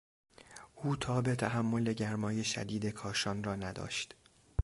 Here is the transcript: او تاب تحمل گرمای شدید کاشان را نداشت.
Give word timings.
او 0.75 0.95
تاب 0.95 1.35
تحمل 1.35 1.93
گرمای 1.93 2.43
شدید 2.43 2.85
کاشان 2.85 3.43
را 3.43 3.55
نداشت. 3.55 4.15